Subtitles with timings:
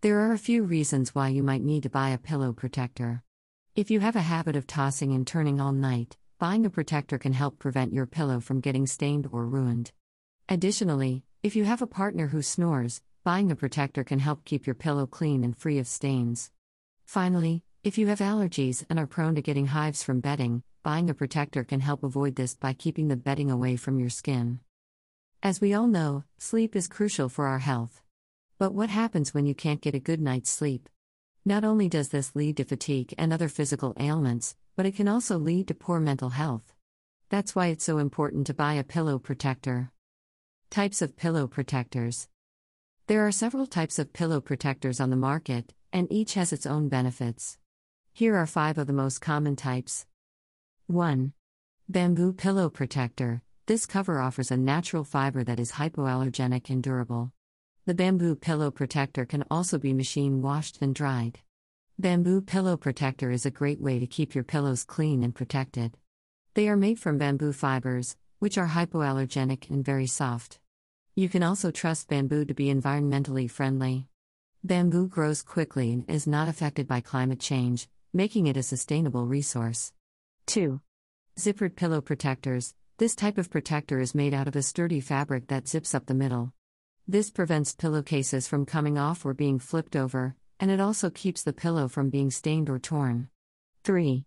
[0.00, 3.24] There are a few reasons why you might need to buy a pillow protector.
[3.74, 7.32] If you have a habit of tossing and turning all night, buying a protector can
[7.32, 9.90] help prevent your pillow from getting stained or ruined.
[10.48, 14.76] Additionally, if you have a partner who snores, buying a protector can help keep your
[14.76, 16.52] pillow clean and free of stains.
[17.04, 21.14] Finally, if you have allergies and are prone to getting hives from bedding, buying a
[21.14, 24.60] protector can help avoid this by keeping the bedding away from your skin.
[25.42, 28.00] As we all know, sleep is crucial for our health.
[28.58, 30.88] But what happens when you can't get a good night's sleep?
[31.44, 35.38] Not only does this lead to fatigue and other physical ailments, but it can also
[35.38, 36.74] lead to poor mental health.
[37.28, 39.92] That's why it's so important to buy a pillow protector.
[40.70, 42.28] Types of pillow protectors
[43.06, 46.88] There are several types of pillow protectors on the market, and each has its own
[46.88, 47.58] benefits.
[48.12, 50.04] Here are five of the most common types
[50.88, 51.32] 1.
[51.88, 57.32] Bamboo Pillow Protector This cover offers a natural fiber that is hypoallergenic and durable.
[57.88, 61.38] The bamboo pillow protector can also be machine washed and dried.
[61.98, 65.96] Bamboo pillow protector is a great way to keep your pillows clean and protected.
[66.52, 70.60] They are made from bamboo fibers, which are hypoallergenic and very soft.
[71.14, 74.06] You can also trust bamboo to be environmentally friendly.
[74.62, 79.94] Bamboo grows quickly and is not affected by climate change, making it a sustainable resource.
[80.48, 80.78] 2.
[81.38, 82.74] Zippered pillow protectors.
[82.98, 86.12] This type of protector is made out of a sturdy fabric that zips up the
[86.12, 86.52] middle.
[87.10, 91.54] This prevents pillowcases from coming off or being flipped over, and it also keeps the
[91.54, 93.30] pillow from being stained or torn.
[93.82, 94.26] 3.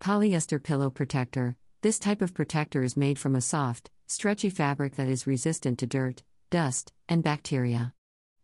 [0.00, 5.08] Polyester Pillow Protector This type of protector is made from a soft, stretchy fabric that
[5.08, 7.94] is resistant to dirt, dust, and bacteria.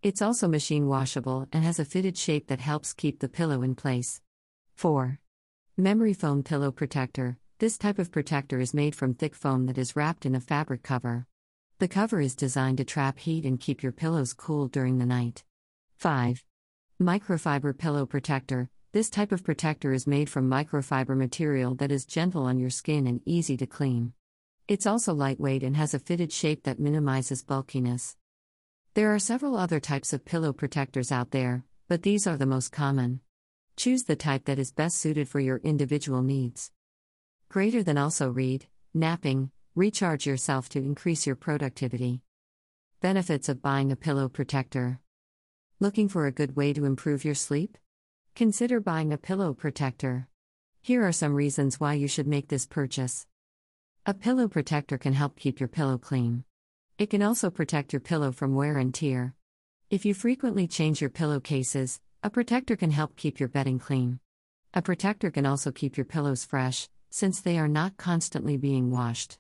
[0.03, 3.77] It's also machine washable and has a fitted shape that helps keep the pillow in
[3.77, 4.21] place.
[4.75, 5.21] 4.
[5.77, 9.95] Memory Foam Pillow Protector This type of protector is made from thick foam that is
[9.95, 11.29] wrapped in a fabric cover.
[11.79, 15.45] The cover is designed to trap heat and keep your pillows cool during the night.
[15.99, 16.43] 5.
[16.99, 22.45] Microfiber Pillow Protector This type of protector is made from microfiber material that is gentle
[22.45, 24.15] on your skin and easy to clean.
[24.67, 28.17] It's also lightweight and has a fitted shape that minimizes bulkiness.
[28.95, 32.73] There are several other types of pillow protectors out there, but these are the most
[32.73, 33.21] common.
[33.77, 36.73] Choose the type that is best suited for your individual needs.
[37.51, 42.23] Greater than also read, napping, Recharge yourself to increase your productivity.
[43.03, 45.01] Benefits of buying a pillow protector.
[45.81, 47.77] Looking for a good way to improve your sleep?
[48.35, 50.29] Consider buying a pillow protector.
[50.81, 53.27] Here are some reasons why you should make this purchase.
[54.07, 56.45] A pillow protector can help keep your pillow clean.
[56.97, 59.35] It can also protect your pillow from wear and tear.
[59.91, 64.21] If you frequently change your pillowcases, a protector can help keep your bedding clean.
[64.73, 69.37] A protector can also keep your pillows fresh, since they are not constantly being washed.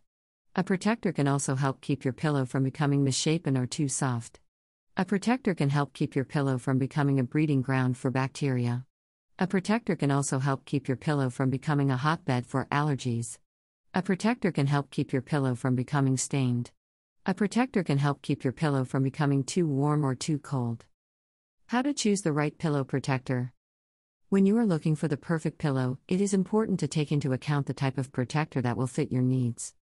[0.58, 4.40] A protector can also help keep your pillow from becoming misshapen or too soft.
[4.96, 8.86] A protector can help keep your pillow from becoming a breeding ground for bacteria.
[9.38, 13.36] A protector can also help keep your pillow from becoming a hotbed for allergies.
[13.92, 16.70] A protector can help keep your pillow from becoming stained.
[17.26, 20.86] A protector can help keep your pillow from becoming too warm or too cold.
[21.66, 23.52] How to choose the right pillow protector.
[24.30, 27.66] When you are looking for the perfect pillow, it is important to take into account
[27.66, 29.74] the type of protector that will fit your needs.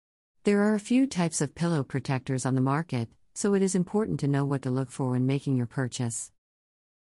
[0.45, 4.19] There are a few types of pillow protectors on the market, so it is important
[4.21, 6.33] to know what to look for when making your purchase.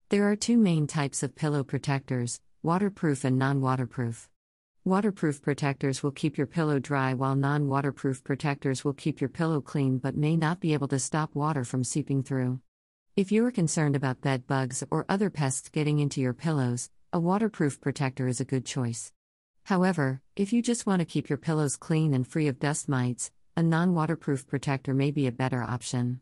[0.09, 4.29] There are two main types of pillow protectors waterproof and non waterproof.
[4.85, 9.59] Waterproof protectors will keep your pillow dry, while non waterproof protectors will keep your pillow
[9.59, 12.59] clean but may not be able to stop water from seeping through.
[13.15, 17.19] If you are concerned about bed bugs or other pests getting into your pillows, a
[17.19, 19.11] waterproof protector is a good choice.
[19.63, 23.31] However, if you just want to keep your pillows clean and free of dust mites,
[23.55, 26.21] a non waterproof protector may be a better option.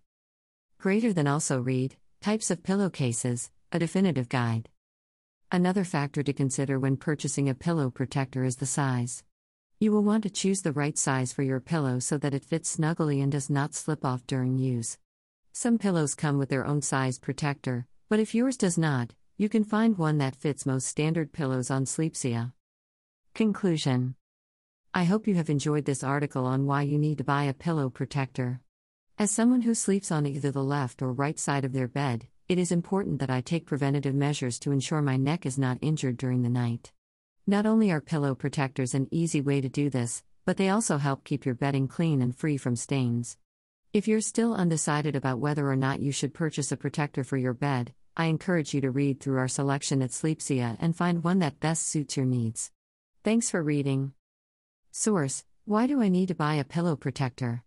[0.77, 4.69] Greater than also read Types of Pillowcases, a definitive guide.
[5.51, 9.23] Another factor to consider when purchasing a pillow protector is the size.
[9.79, 12.69] You will want to choose the right size for your pillow so that it fits
[12.69, 14.97] snugly and does not slip off during use.
[15.53, 19.63] Some pillows come with their own size protector, but if yours does not, you can
[19.63, 22.53] find one that fits most standard pillows on Sleepsia.
[23.39, 24.15] Conclusion
[24.93, 27.89] I hope you have enjoyed this article on why you need to buy a pillow
[27.89, 28.59] protector.
[29.17, 32.57] As someone who sleeps on either the left or right side of their bed, it
[32.59, 36.41] is important that I take preventative measures to ensure my neck is not injured during
[36.41, 36.91] the night.
[37.47, 41.23] Not only are pillow protectors an easy way to do this, but they also help
[41.23, 43.37] keep your bedding clean and free from stains.
[43.93, 47.53] If you're still undecided about whether or not you should purchase a protector for your
[47.53, 51.61] bed, I encourage you to read through our selection at Sleepsia and find one that
[51.61, 52.69] best suits your needs.
[53.21, 54.13] Thanks for reading.
[54.91, 57.63] Source Why do I need to buy a pillow protector?